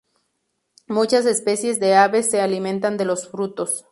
[0.87, 3.85] Muchas especies de aves se alimentan de los frutos.